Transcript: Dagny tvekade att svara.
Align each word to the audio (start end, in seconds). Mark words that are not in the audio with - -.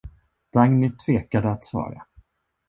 Dagny 0.53 0.89
tvekade 0.89 1.49
att 1.49 1.65
svara. 1.65 2.05